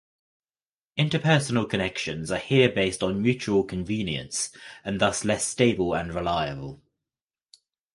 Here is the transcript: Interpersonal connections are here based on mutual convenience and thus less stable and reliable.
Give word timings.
Interpersonal 0.97 1.69
connections 1.69 2.31
are 2.31 2.39
here 2.39 2.67
based 2.69 3.03
on 3.03 3.21
mutual 3.21 3.63
convenience 3.63 4.49
and 4.83 4.99
thus 4.99 5.23
less 5.23 5.45
stable 5.47 5.93
and 5.93 6.11
reliable. 6.15 6.81